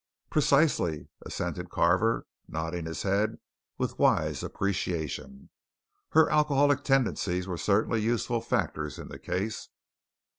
[0.31, 3.37] "Precisely," assented Carver, nodding his head
[3.77, 5.51] with wise appreciation.
[6.13, 9.69] "Her alcoholic tendencies were certainly useful factors in the case."